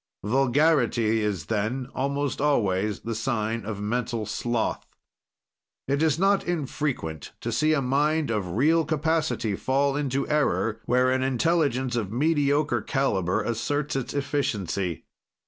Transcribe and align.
"Vulgarity 0.23 1.21
is, 1.21 1.45
then, 1.45 1.87
almost 1.93 2.41
always 2.41 3.01
the 3.01 3.13
sign 3.13 3.63
of 3.63 3.79
mental 3.79 4.25
sloth. 4.25 4.83
"It 5.87 6.01
is 6.01 6.17
not 6.17 6.43
infrequent 6.43 7.33
to 7.41 7.51
see 7.51 7.73
a 7.75 7.83
mind 7.83 8.31
of 8.31 8.53
real 8.57 8.83
capacity 8.83 9.55
fall 9.55 9.95
into 9.95 10.27
error, 10.27 10.79
where 10.87 11.11
an 11.11 11.21
intelligence 11.21 11.95
of 11.95 12.11
mediocre 12.11 12.81
caliber 12.81 13.43
asserts 13.43 13.95
its 13.95 14.15
efficiency. 14.15 15.05